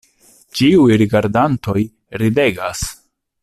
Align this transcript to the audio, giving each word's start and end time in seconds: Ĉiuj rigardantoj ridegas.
Ĉiuj 0.59 0.97
rigardantoj 1.01 1.77
ridegas. 2.23 2.83